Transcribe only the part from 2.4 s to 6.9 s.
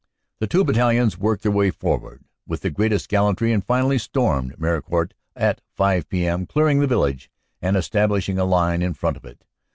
with the greatest gallantry, and finally stormed Meharicourt at 5 p.m., clearing the